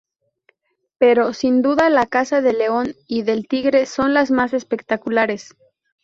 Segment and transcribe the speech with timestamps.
[0.97, 5.55] Pero, sin duda, la caza del león y del tigre son las más espectaculares.